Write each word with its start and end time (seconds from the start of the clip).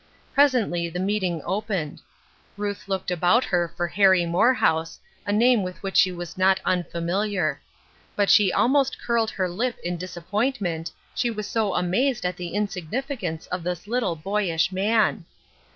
Presently 0.33 0.89
the 0.89 0.99
meeting 0.99 1.43
opened. 1.45 2.01
Ruth 2.57 2.87
looked 2.87 3.11
about 3.11 3.43
her 3.43 3.71
for 3.77 3.87
344 3.87 4.47
Ruth 4.49 4.55
Erskines 4.55 4.59
Crosses, 4.59 4.97
Harry 4.97 4.97
Morehouse, 5.05 5.27
a 5.27 5.31
name 5.31 5.61
with 5.61 5.83
which 5.83 5.95
she 5.97 6.11
was 6.11 6.37
not 6.39 6.59
unfamiliar. 6.65 7.61
But 8.15 8.31
she 8.31 8.51
almost 8.51 8.99
curled 8.99 9.29
her 9.29 9.47
lip 9.47 9.75
in 9.83 9.97
disappointment, 9.97 10.89
she 11.13 11.29
was 11.29 11.45
so 11.45 11.75
amazed 11.75 12.25
at 12.25 12.35
the 12.35 12.53
insig 12.53 12.89
nificance 12.89 13.47
of 13.49 13.61
this 13.61 13.85
little, 13.85 14.15
boyish 14.15 14.71
man 14.71 15.23